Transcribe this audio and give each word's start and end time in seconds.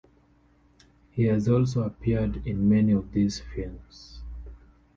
He 1.11 1.25
has 1.25 1.47
also 1.47 1.83
appeared 1.83 2.41
in 2.47 2.67
many 2.67 2.91
of 2.91 3.11
these 3.11 3.39
films. 3.39 4.23